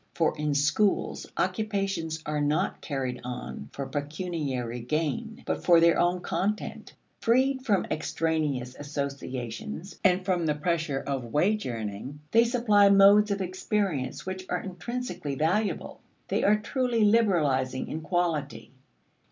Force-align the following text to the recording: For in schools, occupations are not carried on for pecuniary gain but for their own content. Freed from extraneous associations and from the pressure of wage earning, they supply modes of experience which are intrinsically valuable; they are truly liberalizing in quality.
For 0.15 0.35
in 0.35 0.55
schools, 0.55 1.27
occupations 1.37 2.23
are 2.25 2.41
not 2.41 2.81
carried 2.81 3.21
on 3.23 3.69
for 3.71 3.85
pecuniary 3.85 4.79
gain 4.79 5.43
but 5.45 5.63
for 5.63 5.79
their 5.79 5.99
own 5.99 6.21
content. 6.21 6.95
Freed 7.19 7.63
from 7.63 7.85
extraneous 7.85 8.75
associations 8.79 9.99
and 10.03 10.25
from 10.25 10.47
the 10.47 10.55
pressure 10.55 10.99
of 11.01 11.31
wage 11.31 11.67
earning, 11.67 12.19
they 12.31 12.45
supply 12.45 12.89
modes 12.89 13.29
of 13.29 13.41
experience 13.41 14.25
which 14.25 14.43
are 14.49 14.61
intrinsically 14.61 15.35
valuable; 15.35 16.01
they 16.29 16.43
are 16.43 16.57
truly 16.57 17.03
liberalizing 17.03 17.87
in 17.87 18.01
quality. 18.01 18.71